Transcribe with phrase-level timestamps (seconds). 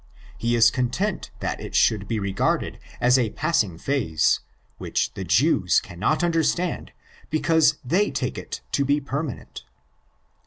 [0.35, 4.39] He is content that it should be regarded as a passing phase,
[4.79, 6.91] which the Jews cannot understand
[7.29, 9.63] because they take it to be permanent.